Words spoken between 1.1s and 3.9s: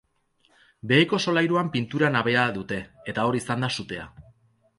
solairuan pintura nabea dute, eta hor izan da